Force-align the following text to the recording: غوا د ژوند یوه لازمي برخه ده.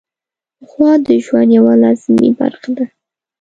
غوا 0.69 0.91
د 1.07 1.09
ژوند 1.25 1.49
یوه 1.57 1.73
لازمي 1.83 2.29
برخه 2.39 2.69
ده. 2.77 2.85